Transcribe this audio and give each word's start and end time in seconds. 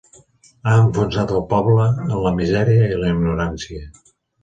Ha 0.71 0.77
enfonsat 0.85 1.35
el 1.35 1.45
poble 1.53 1.87
en 2.07 2.17
la 2.25 2.35
misèria 2.41 2.91
i 2.97 3.01
la 3.05 3.15
ignorància. 3.17 3.89